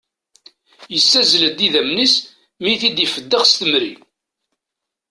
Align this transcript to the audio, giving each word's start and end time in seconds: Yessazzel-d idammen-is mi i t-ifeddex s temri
Yessazzel-d 0.93 1.59
idammen-is 1.67 2.15
mi 2.61 2.69
i 2.73 2.75
t-ifeddex 2.81 3.45
s 3.49 3.53
temri 3.59 3.93